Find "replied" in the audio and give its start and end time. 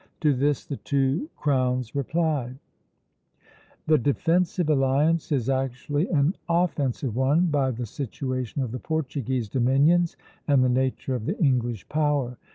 1.93-2.57